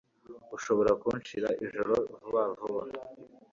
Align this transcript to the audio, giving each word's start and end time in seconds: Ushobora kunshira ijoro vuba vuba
Ushobora 0.55 0.91
kunshira 1.01 1.47
ijoro 1.65 1.93
vuba 2.19 2.41
vuba 2.57 2.83